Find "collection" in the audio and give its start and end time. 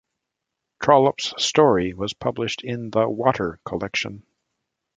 3.63-4.25